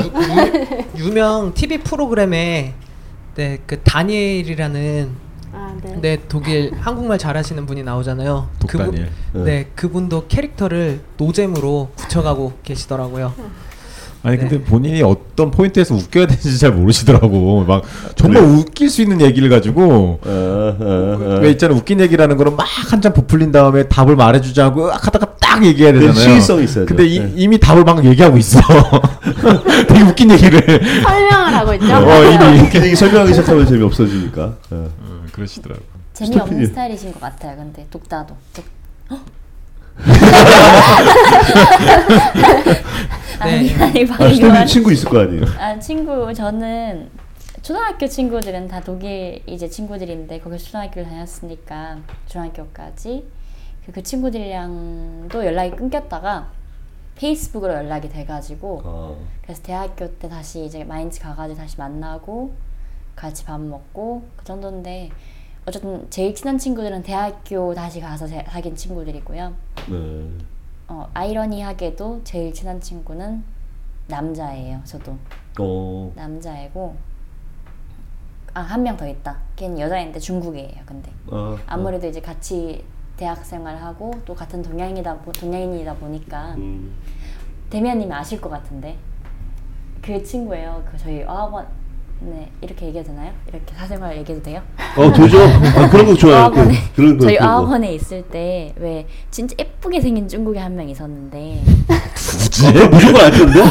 [0.97, 2.73] 유명 TV 프로그램에
[3.35, 5.26] 네, 그 다니엘이라는
[5.57, 5.99] 아, 네.
[5.99, 8.47] 네 독일 한국말 잘하시는 분이 나오잖아요.
[8.59, 9.09] 독다니엘.
[9.31, 13.33] 그분, 네 그분도 캐릭터를 노잼으로 붙여가고 계시더라고요.
[14.27, 14.45] 아니 네.
[14.45, 17.63] 근데 본인이 어떤 포인트에서 웃겨야 되는지 잘 모르시더라고.
[17.65, 17.81] 막
[18.15, 21.39] 정말 웃길 수 있는 얘기를 가지고 아, 아, 아.
[21.41, 25.65] 왜 있잖아 웃긴 얘기라는 거는 막 한참 부풀린 다음에 답을 말해주지 않고 으악 하다가 딱
[25.65, 26.21] 얘기해야 네, 되잖아요.
[26.21, 26.87] 시의성이 있어야죠.
[26.87, 27.31] 근데 이, 네.
[27.37, 28.59] 이미 답을 막 얘기하고 있어.
[29.87, 30.61] 되게 웃긴 얘기를.
[31.03, 31.95] 설명을 하고 있죠.
[31.95, 32.59] 어 이미.
[32.59, 34.43] 웃긴 얘기 설명하기 시작하면 재미 없어지니까.
[34.43, 34.57] 어.
[34.71, 35.81] 음, 그러시더라고.
[36.13, 36.65] 재미없는.
[36.65, 37.55] 스타일이신 것 같아요.
[37.55, 38.35] 근데 독다도.
[38.53, 38.65] 독...
[43.39, 43.75] 아니 네.
[43.83, 45.45] 아니 아, 방금 스테비 말- 친구 있을 거 아니에요?
[45.59, 47.09] 아 친구 저는
[47.61, 51.97] 초등학교 친구들은 다 독일 이제 친구들인데 거기 초등학교를 다녔으니까
[52.27, 53.25] 중학교까지
[53.85, 56.51] 그, 그 친구들이랑도 연락이 끊겼다가
[57.15, 59.15] 페이스북으로 연락이 돼가지고 아.
[59.41, 62.53] 그래서 대학교 때 다시 이제 마인츠 가가지고 다시 만나고
[63.15, 65.09] 같이 밥 먹고 그 정도인데
[65.65, 69.53] 어쨌든 제일 친한 친구들은 대학교 다시 가서 제- 사귄 친구들이고요.
[69.89, 70.29] 네.
[70.87, 73.43] 어, 아이러니하게도 제일 친한 친구는
[74.07, 74.79] 남자예요.
[74.85, 75.17] 저도
[75.59, 76.11] 어.
[76.15, 76.95] 남자애고
[78.53, 79.37] 아 한 명 더 있다.
[79.55, 80.81] 걔는 여자인데 중국이에요.
[80.85, 82.83] 근데 아, 아무래도 이제 같이
[83.15, 86.95] 대학 생활하고 또 같은 동양이다 보- 동양인이다 보니까 음.
[87.69, 88.97] 대면님이 아실 것 같은데
[90.01, 90.83] 그 친구예요.
[90.89, 91.67] 그 저희 어학원
[92.19, 93.31] 네 이렇게 얘기해도 되나요?
[93.47, 94.61] 이렇게 사생활 얘기해도 돼요?
[94.95, 95.37] 어, 되죠.
[95.75, 96.37] 아, 그런 거 좋아요.
[96.37, 97.25] 어학원에 그런 거.
[97.25, 97.57] 저희 그런 거.
[97.59, 103.61] 어학원에 있을 때 왜 진짜 예쁘게 생긴 중국에 한명 있었는데 아, 그럼 무조건 알 텐데?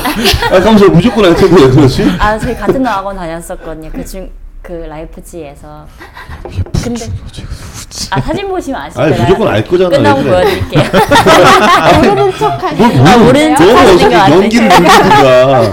[0.52, 2.04] 아, 감사 무조건 알 텐데 왜 그러지?
[2.20, 3.90] 아 저희 같은 어학원 다녔었거든요.
[3.90, 4.30] 그 중
[4.66, 5.86] 그 라이프치히에서
[6.82, 7.06] 근데
[8.10, 9.22] 아 사진 보시면 거예요.
[9.22, 9.90] 무조건 알 거잖아요.
[10.02, 10.32] 끝나고 그래.
[10.32, 10.82] 보여드릴게요.
[12.02, 14.34] 모르는 척 하시 뭘 아, 모르는 척뭘 하시는 어떻게 거 같아.
[14.34, 15.70] 연기를 부르든가.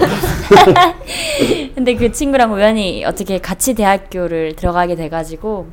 [1.74, 5.70] 근데 그 친구랑 우연히 어떻게 같이 대학교를 들어가게 돼가지고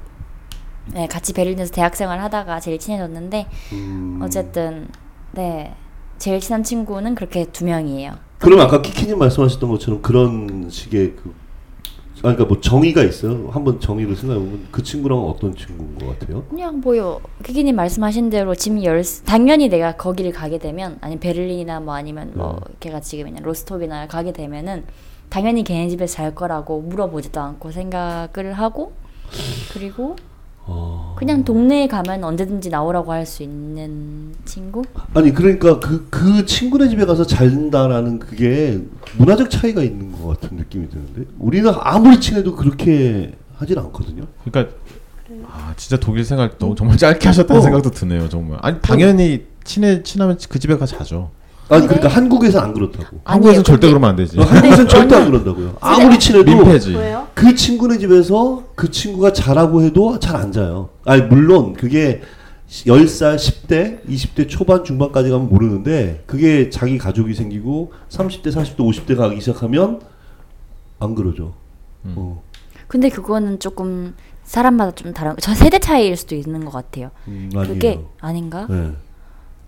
[0.94, 4.20] 네 같이 베를린에서 대학생활 하다가 제일 친해졌는데 음.
[4.22, 4.88] 어쨌든
[5.32, 5.74] 네
[6.18, 8.14] 제일 친한 친구는 그렇게 두 명이에요.
[8.38, 11.39] 그럼 아까 키키님 말씀하셨던 것처럼 그런 식의 그 아,
[12.20, 13.48] 그러니까 뭐 정의가 있어요.
[13.50, 16.44] 한번 정의를 생각해 보면 그 친구랑은 어떤 친구인 것 같아요?
[16.50, 21.94] 그냥 뭐요 기기님 말씀하신 대로 짐 열 당연히 내가 거기를 가게 되면 아니 베를린이나 뭐
[21.94, 22.74] 아니면 뭐 네.
[22.80, 24.84] 걔가 지금 그냥 로스tov이나 가게 되면은
[25.30, 28.92] 당연히 걔네 집에서 잘 거라고 물어보지도 않고 생각을 하고
[29.72, 30.16] 그리고
[30.72, 31.14] 어...
[31.18, 34.82] 그냥 동네에 가면 언제든지 나오라고 할 수 있는 친구?
[35.14, 38.80] 아니 그러니까 그 그 친구네 집에 가서 잘는다라는 그게
[39.18, 44.24] 문화적 차이가 있는 것 같은 느낌이 드는데 우리는 아무리 친해도 그렇게 하진 않거든요.
[44.44, 44.74] 그러니까
[45.46, 47.62] 아 진짜 독일 생활 너무 정말 짧게 하셨다는 어.
[47.62, 48.58] 생각도 드네요 정말.
[48.62, 51.30] 아니 당연히 친해 친하면 그 집에 가 자죠.
[51.70, 53.20] 아니 그러니까 한국에서 안 그렇다고.
[53.24, 54.38] 한국에서는 절대 그러면 안 되지.
[54.38, 55.76] 어, 한국에서는 절대 안 그런다고요.
[55.80, 56.94] 아무리 친해도 민폐지.
[56.96, 57.28] 왜요?
[57.34, 60.88] 그 친구네 집에서 그 친구가 자라고 해도 잘 안 자요.
[61.04, 62.22] 아니 물론 그게
[62.68, 69.40] 10살, 10대, 20대 초반 중반까지 가면 모르는데 그게 자기 가족이 생기고 30대, 40대, 50대 가기
[69.40, 70.00] 시작하면
[70.98, 71.54] 안 그러죠.
[72.04, 72.14] 음.
[72.16, 72.42] 어.
[72.88, 77.10] 근데 그거는 조금 사람마다 좀 다른 저 세대 차이일 수도 있는 것 같아요.
[77.28, 77.50] 음.
[77.54, 78.66] 그게 아닌가?
[78.68, 78.92] 네.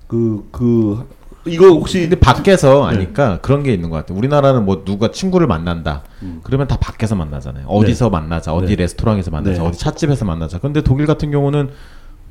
[0.09, 1.07] 그, 그,
[1.47, 2.01] 이거 혹시.
[2.01, 2.97] 근데 밖에서 네.
[2.97, 4.17] 아니까 그런 게 있는 것 같아요.
[4.17, 6.03] 우리나라는 뭐 누가 친구를 만난다.
[6.23, 6.41] 음.
[6.43, 7.67] 그러면 다 밖에서 만나잖아요.
[7.67, 8.77] 어디서 만나자, 어디 네.
[8.77, 9.69] 레스토랑에서 만나자, 네.
[9.69, 10.59] 어디 찻집에서 만나자.
[10.59, 11.71] 근데 독일 같은 경우는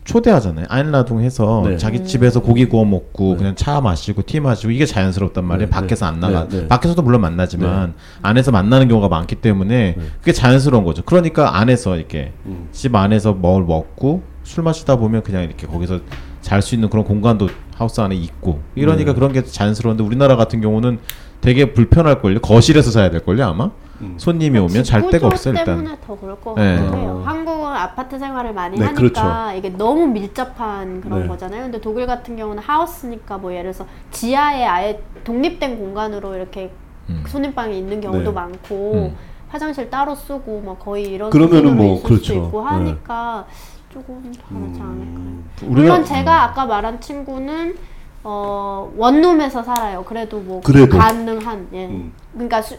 [0.04, 0.65] 초대하잖아요.
[0.67, 1.78] 아인라둥해서 네.
[1.78, 3.38] 자기 집에서 고기 구워 먹고 네.
[3.38, 5.69] 그냥 차 마시고 티 마시고 이게 자연스럽단 말이에요.
[5.69, 6.12] 네, 밖에서 네.
[6.12, 6.47] 안 나가.
[6.47, 6.67] 네, 네.
[6.67, 7.93] 밖에서도 물론 만나지만
[8.24, 10.04] 안에서 만나는 경우가 많기 때문에 네.
[10.19, 11.04] 그게 자연스러운 거죠.
[11.04, 12.69] 그러니까 안에서 이렇게 음.
[12.71, 16.00] 집 안에서 뭘 먹고 술 마시다 보면 그냥 이렇게 거기서
[16.41, 17.50] 잘 수 있는 그런 공간도
[17.81, 19.15] 하우스 안에 있고 이러니까 네.
[19.15, 20.99] 그런 게 자연스러운데 우리나라 같은 경우는
[21.41, 22.39] 되게 불편할 걸요.
[22.39, 23.71] 거실에서 자야 될 걸요 아마.
[24.01, 24.15] 음.
[24.17, 25.65] 손님이 오면 잘 데가 없어 일단.
[25.65, 26.75] 때문에 더 그럴 것 네.
[26.77, 27.01] 같아요.
[27.01, 27.23] 어.
[27.25, 29.57] 한국은 아파트 생활을 많이 네, 하니까 그렇죠.
[29.57, 31.27] 이게 너무 밀접한 그런 네.
[31.27, 31.63] 거잖아요.
[31.63, 36.71] 근데 독일 같은 경우는 하우스니까 뭐 예를 들어서 지하에 아예 독립된 공간으로 이렇게
[37.09, 37.23] 음.
[37.27, 38.31] 손님방이 있는 경우도 네.
[38.31, 39.15] 많고 음.
[39.49, 42.33] 화장실 따로 쓰고 막 거의 이런 그러면은 뭐 있을 그렇죠.
[42.33, 42.69] 있고 네.
[42.69, 43.45] 하니까
[43.91, 45.06] 조금 다르지 않을까요?
[45.06, 45.49] 음.
[45.63, 47.77] 물론 제가 아까 말한 친구는
[48.23, 50.04] 어 원룸에서 살아요.
[50.04, 50.97] 그래도 뭐 그래도.
[50.97, 51.88] 가능한 예.
[51.88, 52.13] 음.
[52.34, 52.77] 그러니까 수,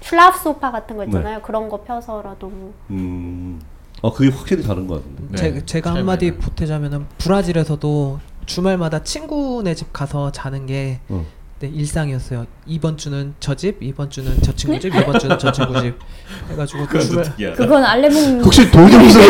[0.00, 1.40] 슐라프 소파 같은 거 있잖아요.
[1.42, 2.72] 그런 거 펴서라도 뭐.
[2.90, 3.60] 음.
[4.02, 5.22] 아, 그게 확실히 다른 것 같은데.
[5.30, 6.36] 네, 제, 제가 한마디.
[6.36, 11.24] 보태자면은 브라질에서도 주말마다 친구네 집 가서 자는 게 어.
[11.64, 12.44] 네, 일상이었어요.
[12.66, 15.94] 이번 주는 저 집, 이번 주는 저 친구 집, 이번 주는 저 친구 집
[16.50, 17.24] 해가지고 주말
[17.56, 19.22] 그건 알레몽 혹시 그런 거 아니고요?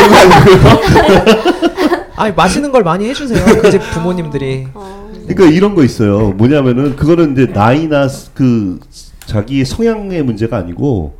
[2.17, 3.45] 아니 맛있는 걸 많이 해주세요.
[3.63, 5.11] 그 집 부모님들이 어.
[5.29, 6.31] 그러니까 이런 거 있어요.
[6.31, 8.81] 뭐냐면은 그거는 이제 나이나 스- 그
[9.27, 11.17] 자기 성향의 문제가 아니고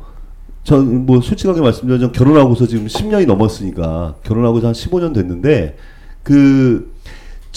[0.65, 5.77] 전 뭐 솔직하게 말씀드리면 전 결혼하고서 지금 10년이 넘었으니까 결혼하고서 한 15년 됐는데
[6.23, 6.93] 그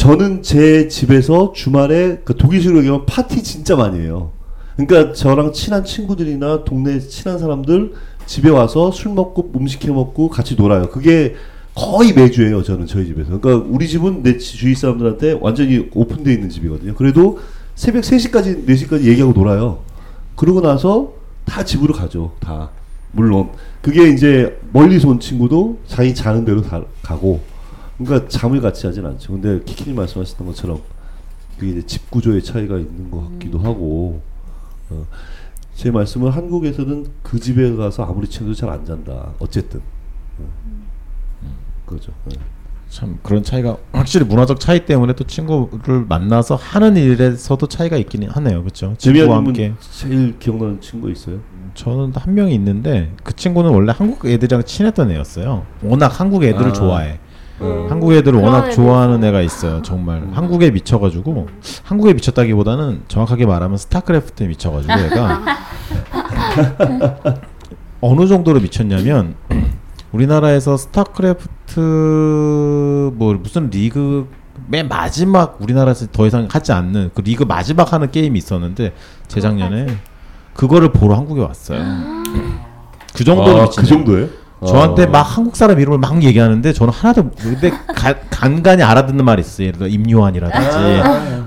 [0.02, 4.30] 저는 제 집에서 주말에 그 독일식으로 얘기하면 파티 진짜 많이 해요.
[4.76, 10.54] 그러니까 저랑 친한 친구들이나 동네 친한 사람들 집에 와서 술 먹고 음식 해 먹고 같이
[10.54, 10.88] 놀아요.
[10.88, 11.34] 그게
[11.74, 12.62] 거의 매주예요.
[12.62, 13.40] 저는 저희 집에서.
[13.40, 16.94] 그러니까 우리 집은 내 지- 주위 사람들한테 완전히 오픈되어 있는 집이거든요.
[16.94, 17.40] 그래도
[17.74, 19.80] 새벽 3시까지 4시까지 얘기하고 놀아요.
[20.36, 21.12] 그러고 나서
[21.44, 22.34] 다 집으로 가죠.
[22.38, 22.70] 다.
[23.10, 23.48] 물론
[23.82, 27.40] 그게 이제 멀리서 온 친구도 자기 자는 대로 다 가고
[27.98, 29.32] 그러니까 잠을 같이 하진 않죠.
[29.32, 30.80] 근데 키키님 말씀하셨던 것처럼
[31.58, 34.22] 그게 이제 집 구조의 차이가 있는 것 같기도 하고
[34.90, 35.04] 어,
[35.74, 39.30] 제 말씀은 한국에서는 그 집에 가서 아무리 친해도 잘 안 잔다.
[39.40, 39.80] 어쨌든
[40.38, 40.44] 어.
[41.86, 42.12] 그거죠.
[42.26, 42.36] 네.
[42.88, 48.62] 참 그런 차이가 확실히 문화적 차이 때문에 또 친구를 만나서 하는 일에서도 차이가 있긴 하네요.
[48.62, 48.94] 그렇죠?
[48.96, 49.74] 친구와 함께.
[49.90, 51.38] 제일 기억나는 친구 있어요?
[51.74, 55.66] 저는 한 명이 있는데 그 친구는 원래 한국 애들이랑 친했던 애였어요.
[55.82, 56.72] 워낙 한국 애들을 아.
[56.72, 57.18] 좋아해.
[57.60, 57.86] 음.
[57.88, 59.22] 한국 애들을 워낙 애들 좋아하는.
[59.24, 59.82] 애가 있어요.
[59.82, 61.48] 정말 한국에 미쳐가지고
[61.84, 65.42] 한국에 미쳤다기보다는 정확하게 말하면 스타크래프트에 미쳐가지고 애가
[68.00, 69.34] 어느 정도로 미쳤냐면
[70.12, 71.80] 우리나라에서 스타크래프트
[73.14, 74.28] 뭐 무슨 리그
[74.66, 78.94] 맨 마지막 우리나라에서 더 이상 하지 않는 그 리그 마지막 하는 게임이 있었는데
[79.28, 79.86] 재작년에
[80.54, 81.80] 그거를 보러 한국에 왔어요.
[83.14, 84.28] 그 정도로 아, 미친 그 정도예요?
[84.66, 85.06] 저한테 아.
[85.06, 89.68] 막 한국 사람 이름을 막 얘기하는데 저는 하나도 근데 가, 간간히 알아듣는 말이 있어요.
[89.68, 90.76] 예를 들어 임요한이라든지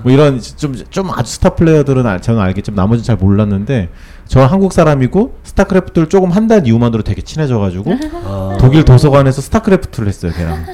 [0.02, 3.90] 뭐 이런 좀 좀 아주 스타 플레이어들은 알, 저는 알겠지만 나머지는 잘 몰랐는데
[4.26, 7.94] 저 한국 사람이고 스타크래프트를 조금 한다는 이유만으로 되게 친해져가지고
[8.24, 8.56] 아.
[8.58, 10.64] 독일 도서관에서 스타크래프트를 했어요 걔랑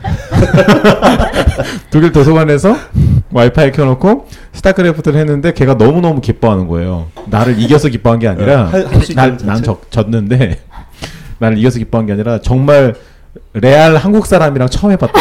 [1.90, 2.76] 독일 도서관에서
[3.32, 8.70] 와이파이 켜놓고 스타크래프트를 했는데 걔가 너무 너무 기뻐하는 거예요 나를 이겨서 기뻐한 게 아니라 네,
[8.70, 9.62] 할- 할수 있다는 난, 난 자체?
[9.66, 10.60] 적, 졌는데
[11.40, 12.94] 나를 이겨서 기뻐한 게 아니라 정말
[13.54, 15.12] 레알 한국 사람이랑 처음 해봤다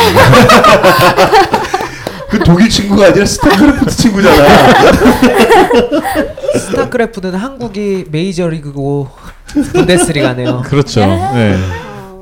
[2.29, 4.45] 그 독일 친구가 아니라 스타크래프트 친구잖아.
[6.59, 9.07] 스타크래프트는 한국이 메이저리그고
[9.73, 10.61] 분데스리가네요.
[10.65, 11.55] 그렇죠 네.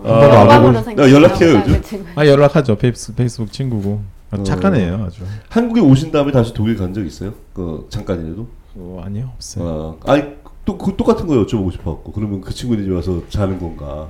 [0.03, 1.81] 어, 아, 영광으로 나 연락해요, 그 요즘?
[1.81, 2.05] 친구.
[2.15, 4.43] 아 연락하죠 페이스, 페이스북 친구고 아, 어.
[4.43, 7.33] 착한 애예요 아주 한국에 오신 다음에 다시 독일 간 적 있어요?
[7.53, 8.47] 그 잠깐이라도?
[8.75, 10.23] 어, 아니요 없어요 아, 아니
[10.67, 14.09] 또 그 똑같은 거 여쭤보고 싶었고 그러면 그 친구네 집 와서 자는 건가?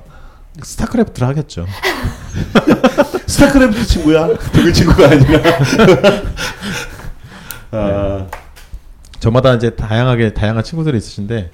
[0.60, 1.64] 스타크래프트를 하겠죠
[3.26, 4.26] 스타크래프트 친구야?
[4.52, 5.40] 독일 친구가 아니라.
[7.70, 8.26] 아,
[9.20, 11.52] 저마다 이제 다양하게 다양한 친구들이 있으신데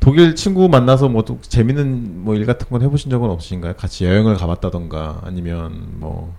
[0.00, 3.74] 독일 친구 만나서 뭐 또 재밌는 뭐 일 같은 건 해보신 적은 없으신가요?
[3.74, 6.32] 같이 여행을 가봤다던가 아니면 뭐뭐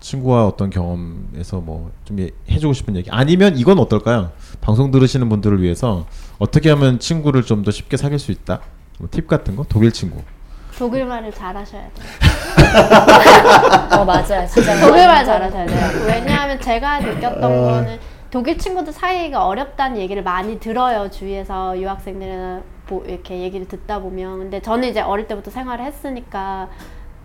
[0.00, 4.32] 친구와 어떤 경험에서 뭐 좀 해주고 싶은 얘기 아니면 이건 어떨까요?
[4.60, 6.06] 방송 들으시는 분들을 위해서
[6.38, 8.60] 어떻게 하면 친구를 좀 더 쉽게 사귈 수 있다?
[8.98, 10.20] 뭐 팁 같은 거 독일 친구
[10.76, 12.06] 독일 말을 잘하셔야 돼요.
[14.00, 14.46] 어 맞아요.
[14.46, 16.06] 진짜 독일말 완전- 잘하셔야 돼요.
[16.06, 17.98] 왜냐하면 제가 느꼈던 거는
[18.30, 21.10] 독일 친구들 사이가 어렵다는 얘기를 많이 들어요.
[21.10, 24.38] 주위에서 유학생들이나 뭐 이렇게 얘기를 듣다 보면.
[24.38, 26.68] 근데 저는 이제 어릴 때부터 생활을 했으니까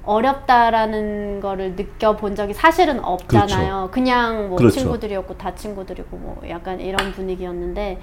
[0.06, 3.90] 어렵다라는 거를 느껴본 적이 사실은 없잖아요.
[3.92, 4.80] 그냥뭐 그렇죠.
[4.80, 8.00] 친구들이었고 다 친구들이고 뭐 약간 이런 분위기였는데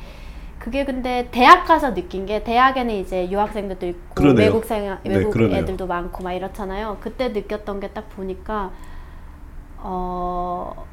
[0.59, 4.47] 그게 근데 대학 가서 느낀 게 대학에는 이제 유학생들도 있고 그러네요.
[4.47, 5.59] 외국생 네, 외국 그러네요.
[5.59, 6.99] 애들도 많고 막 이렇잖아요.
[7.01, 8.71] 그때 느꼈던 게 딱 보니까
[9.79, 10.87] 어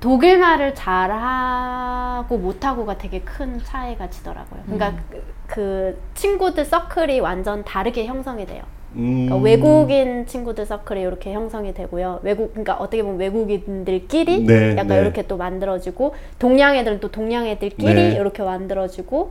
[0.00, 4.62] 독일 말을 잘하고 못하고가 되게 큰 차이가 지더라고요.
[4.66, 8.62] 그러니까 그, 그 친구들 서클이 완전 다르게 형성이 돼요.
[8.96, 9.26] 음.
[9.26, 12.20] 그러니까 외국인 친구들 서클이 이렇게 형성이 되고요.
[12.22, 15.00] 외국 그러니까 어떻게 보면 외국인들끼리 네, 약간 네.
[15.00, 18.12] 이렇게 또 만들어지고 동양 애들은 또 동양 애들끼리 네.
[18.14, 19.30] 이렇게 만들어지고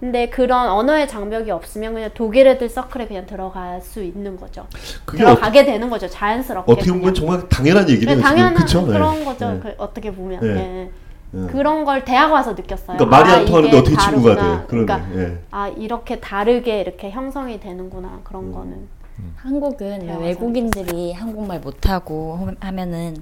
[0.00, 4.66] 근데 그런 언어의 장벽이 없으면 그냥 독일 애들 서클에 그냥 들어갈 수 있는 거죠.
[5.04, 6.08] 그게 어, 들어가게 되는 거죠.
[6.08, 6.70] 자연스럽게.
[6.70, 7.14] 어떻게 보면.
[7.14, 8.16] 정말 당연한 얘기네요.
[8.16, 8.54] 네, 당연한.
[8.54, 8.84] 그쵸?
[8.84, 9.24] 그런 네.
[9.24, 9.50] 거죠.
[9.52, 9.60] 네.
[9.62, 10.90] 그 어떻게 보면 네.
[11.34, 11.38] 예.
[11.40, 11.46] 네.
[11.48, 12.96] 그런 걸 대학 와서 느꼈어요.
[12.98, 14.60] 그러니까 말이 아, 안 통하는데 이게 어떻게 친구가 다르구나.
[14.60, 14.66] 돼?
[14.66, 14.86] 그러네.
[14.86, 15.38] 그러니까 예.
[15.50, 18.52] 아 이렇게 다르게 이렇게 형성이 되는구나 그런 음.
[18.52, 18.88] 거는.
[19.36, 23.16] 한국은 대화가 외국인들이 한국말 못하고 하면은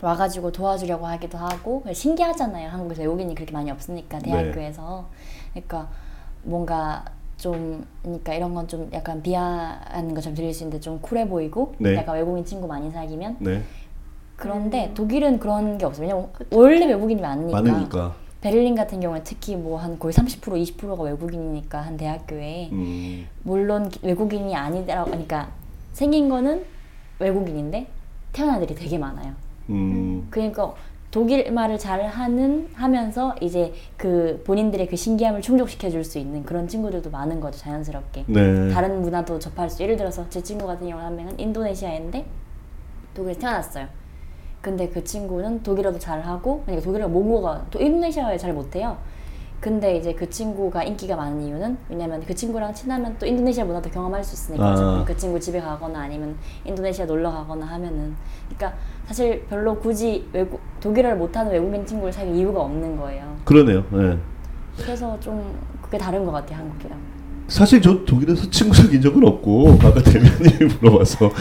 [0.00, 2.68] 와가지고 도와주려고 하기도 하고 신기하잖아요.
[2.70, 4.30] 한국에서 외국인이 그렇게 많이 없으니까 네.
[4.30, 5.06] 대학교에서
[5.52, 5.88] 그러니까
[6.42, 7.04] 뭔가
[7.36, 11.96] 좀 그러니까 이런 건 좀 약간 비하하는 것처럼 들릴 수 있는데 좀 쿨해 보이고 네.
[11.96, 13.62] 약간 외국인 친구 많이 사귀면 네.
[14.50, 16.06] 그런데 독일은 그런 게 없어요.
[16.06, 17.60] 왜냐면 원래 외국인이 많으니까.
[17.62, 18.14] 많으니까.
[18.40, 23.26] 베를린 같은 경우에 특히 뭐 한 거의 30% 20%가 외국인이니까 한 대학교에 음.
[23.42, 25.50] 물론 기- 외국인이 아니더라고 그러니까
[25.92, 26.64] 생긴 거는
[27.18, 27.86] 외국인인데
[28.32, 29.34] 태어난 애들이 되게 많아요.
[29.68, 30.26] 음.
[30.30, 30.72] 그러니까
[31.10, 36.66] 독일 말을 잘 하는 하면서 이제 그 본인들의 그 신기함을 충족시켜 줄 수 있는 그런
[36.66, 38.24] 친구들도 많은 거죠 자연스럽게.
[38.26, 38.70] 네.
[38.70, 42.24] 다른 문화도 접할 수 예를 들어서 제 친구 같은 경우는 한 명은 인도네시아인데
[43.14, 43.86] 독일에 태어났어요.
[44.60, 48.96] 근데 그 친구는 독일어도 잘하고 그러니까 독일어 모국어가 또 인도네시아어 잘 못해요.
[49.60, 54.24] 근데 이제 그 친구가 인기가 많은 이유는 왜냐면 그 친구랑 친하면 또 인도네시아 문화도 경험할
[54.24, 55.04] 수 있으니까 아.
[55.06, 58.14] 그 친구 집에 가거나 아니면 인도네시아 놀러 가거나 하면은
[58.48, 63.36] 그러니까 사실 별로 굳이 외국 독일어를 못하는 외국인 친구를 사귈 이유가 없는 거예요.
[63.44, 63.84] 그러네요.
[63.92, 64.18] 예.
[64.78, 66.98] 그래서 좀 그게 다른 것 같아요 한국이랑.
[67.50, 71.32] 사실 저 독일에서 친구 사귄 적은 없고 아까 대변인이 물어봐서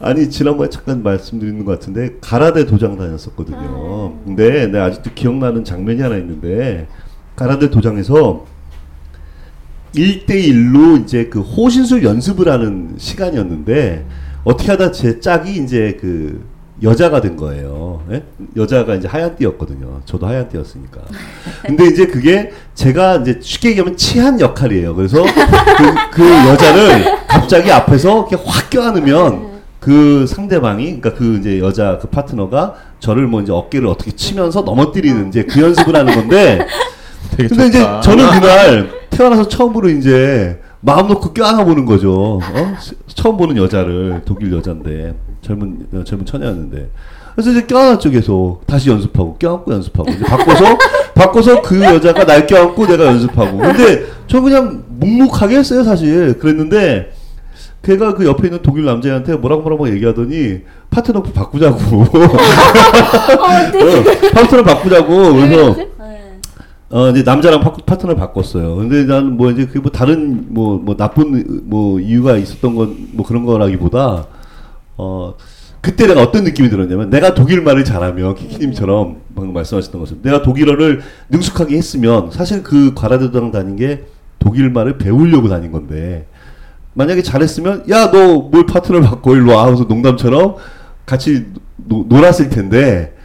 [0.00, 4.16] 아니 지난번에 잠깐 말씀드린 것 같은데 가라데 도장 다녔었거든요.
[4.24, 6.88] 근데 내가 아직도 기억나는 장면이 하나 있는데
[7.36, 8.46] 가라데 도장에서
[9.94, 14.06] 1대1로 이제 그 호신술 연습을 하는 시간이었는데
[14.44, 16.42] 어떻게 하다 제 짝이 이제 그
[16.82, 18.02] 여자가 된 거예요.
[18.10, 18.22] 예?
[18.56, 20.00] 여자가 이제 하얀 띠였거든요.
[20.06, 21.00] 저도 하얀 띠였으니까.
[21.66, 24.94] 근데 이제 그게 제가 이제 쉽게 얘기하면 치한 역할이에요.
[24.94, 31.98] 그래서 그, 그 여자를 갑자기 앞에서 이렇게 확 껴안으면 그 상대방이 그러니까 그 이제 여자
[32.00, 36.66] 그 파트너가 저를 뭐 이제 어깨를 어떻게 치면서 넘어뜨리는 이제 그 연습을 하는 건데
[37.36, 38.00] 근데 이제 좋다.
[38.00, 42.40] 저는 그날 태어나서 처음으로 이제 마음 놓고 껴안아 보는 거죠.
[42.42, 42.74] 어?
[42.80, 46.90] 스- 처음 보는 여자를 독일 여자인데 젊은 어, 젊은 처녀였는데.
[47.34, 50.10] 그래서 이제 껴안았죠 계속 다시 연습하고 껴안고 연습하고.
[50.10, 50.64] 이제 바꿔서
[51.14, 53.58] 바꿔서 그 여자가 날 껴안고 내가 연습하고.
[53.58, 56.38] 근데 저 그냥 묵묵하게 했어요 사실.
[56.38, 57.12] 그랬는데
[57.82, 61.78] 걔가 그 옆에 있는 독일 남자한테 뭐라고 뭐라고 얘기하더니 파트너 바꾸자고.
[62.02, 62.06] 어,
[64.34, 65.32] 파트너 바꾸자고.
[65.34, 65.76] 그래서
[66.92, 68.74] 어 이제 남자랑 파, 파트너를 바꿨어요.
[68.76, 73.24] 근데 나는 뭐 이제 그게 뭐 다른 뭐 뭐 나쁜 뭐 이유가 있었던 건 뭐
[73.24, 74.26] 그런 거라기보다
[75.00, 75.34] 어
[75.80, 81.00] 그때 내가 어떤 느낌이 들었냐면 내가 독일 말을 잘하면 키키님처럼 방금 말씀하셨던 것처럼 내가 독일어를
[81.30, 84.04] 능숙하게 했으면 사실 그 과라도당 다닌 게
[84.38, 86.26] 독일 말을 배우려고 다닌 건데
[86.92, 90.56] 만약에 잘했으면 야 너 뭘 파트너를 바꿔 일로 와 하면서 농담처럼
[91.06, 93.16] 같이 노, 놀았을 텐데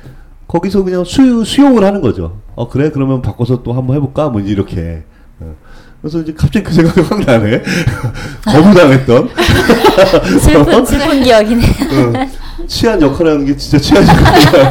[0.48, 2.40] 거기서 그냥 수, 수용을 하는 거죠.
[2.56, 5.04] 어 그래 그러면 바꿔서 또 한번 해볼까 뭐 이렇게.
[5.42, 5.56] 어.
[6.02, 7.64] 그래서 이제 갑자기 그 생각이 확 나네.
[8.46, 9.30] 거부당했던
[10.40, 11.68] 슬픈 슬픈 기억이네요.
[11.70, 14.70] 어, 치안 역할을 하는 게 진짜 치안 역할이야.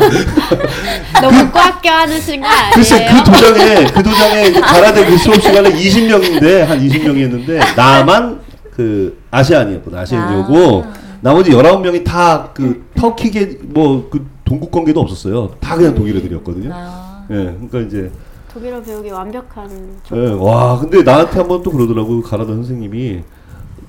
[1.21, 2.71] 너무 꽉 껴안으신 거 아니에요?
[2.75, 8.41] 글쎄 그 도장에 그 도장에 이제 가라데 그 수업 시간에 20명인데 한 20명이었는데 나만
[8.75, 10.85] 그 아시안이었거든 아시안이었고
[11.21, 15.53] 나머지 19명이 다 그 터키계 뭐 그 동국 관계도 없었어요.
[15.59, 16.71] 다 그냥 독일 애들이었거든요.
[16.73, 18.11] 아, 예, 그러니까 이제
[18.55, 19.69] 독일어 배우기 완벽한
[20.05, 23.23] 조- 예, 와, 근데 나한테 한 번 또 그러더라고 가라다 선생님이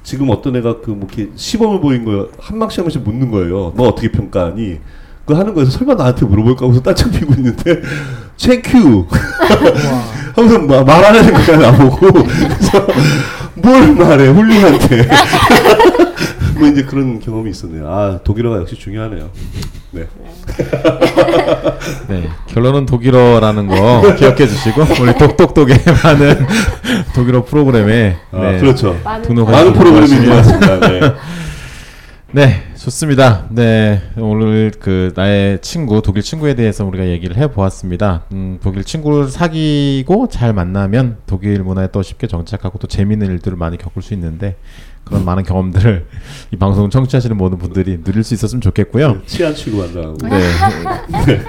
[0.04, 2.28] 지금 어떤 애가 그 뭐 이렇게 시범을 보인 거예요.
[2.39, 3.73] 한 막씩 한 막씩 묻는 거예요.
[3.75, 4.80] 너 어떻게 평가하니?
[5.25, 7.82] 그 하는 거에서 설마 나한테 물어볼까 하고서 딴청 피고 있는데
[8.38, 9.06] 체큐
[10.36, 12.88] 하면서 마- 말안 하는 거야 나보고 그래서
[13.56, 15.08] 뭘 말해 훌륭한테
[16.58, 17.88] 뭐 이제 그런 경험이 있었네요.
[17.88, 19.30] 아 독일어가 역시 중요하네요.
[19.91, 20.08] 네.
[22.08, 26.46] 네, 결론은 독일어라는 거 기억해 주시고 우리 똑똑똑의 많은
[27.13, 29.00] 독일어 프로그램에 아 네, 그렇죠.
[29.04, 30.80] 많은 등록하시고 많은 프로그램이 들어왔습니다.
[30.80, 31.00] 네.
[32.32, 33.48] 네, 좋습니다.
[33.50, 38.26] 네, 오늘 그 나의 친구 독일 친구에 대해서 우리가 얘기를 해 보았습니다.
[38.32, 43.80] 음, 독일 친구를 사귀고 잘 만나면 독일 문화에 또 쉽게 정착하고 또 재미있는 일들을 많이
[43.80, 44.56] 겪을 수 있는데
[45.04, 46.06] 그런 많은 경험들을
[46.54, 49.24] 이 방송 청취하시는 모든 분들이 누릴 수 있었으면 좋겠고요.
[49.26, 50.17] 치안 취급한다고.
[50.30, 50.41] 네.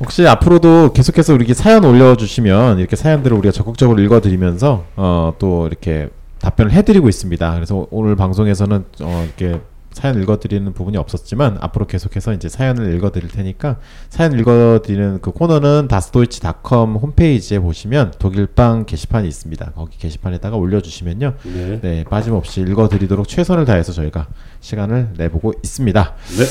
[0.00, 6.08] 혹시 앞으로도 계속해서 이렇게 사연 올려주시면 이렇게 사연들을 우리가 적극적으로 읽어드리면서 어, 또 이렇게
[6.40, 7.54] 답변을 해드리고 있습니다.
[7.54, 9.60] 그래서 오늘 방송에서는 어, 이렇게
[9.92, 13.76] 사연 읽어드리는 부분이 없었지만 앞으로 계속해서 이제 사연을 읽어드릴 테니까
[14.08, 19.72] 사연 읽어드리는 그 코너는 다스도이치닷컴 홈페이지에 보시면 독일방 게시판이 있습니다.
[19.74, 21.34] 거기 게시판에다가 올려주시면요.
[21.44, 21.80] 네.
[21.80, 24.28] 네 빠짐없이 읽어드리도록 최선을 다해서 저희가
[24.60, 26.14] 시간을 내보고 있습니다.
[26.38, 26.44] 네.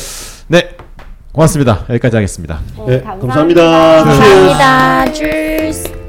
[0.48, 0.78] 네,
[1.32, 1.86] 고맙습니다.
[1.90, 2.60] 여기까지 하겠습니다.
[2.88, 4.04] 네, 감사합니다.
[4.04, 4.04] 감사합니다.
[4.04, 5.14] 감사합니다.
[5.14, 6.01] 주스.